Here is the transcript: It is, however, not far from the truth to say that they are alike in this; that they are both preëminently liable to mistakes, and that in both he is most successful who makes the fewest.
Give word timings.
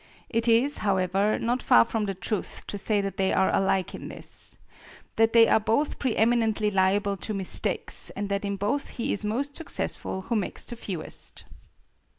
It 0.31 0.47
is, 0.47 0.79
however, 0.79 1.37
not 1.37 1.61
far 1.61 1.85
from 1.85 2.07
the 2.07 2.15
truth 2.15 2.63
to 2.65 2.79
say 2.79 3.01
that 3.01 3.17
they 3.17 3.31
are 3.31 3.55
alike 3.55 3.93
in 3.93 4.07
this; 4.07 4.57
that 5.15 5.31
they 5.31 5.47
are 5.47 5.59
both 5.59 5.99
preëminently 5.99 6.73
liable 6.73 7.15
to 7.17 7.35
mistakes, 7.35 8.09
and 8.15 8.27
that 8.29 8.43
in 8.43 8.55
both 8.55 8.87
he 8.97 9.13
is 9.13 9.23
most 9.23 9.55
successful 9.55 10.23
who 10.23 10.35
makes 10.35 10.65
the 10.65 10.75
fewest. 10.75 11.43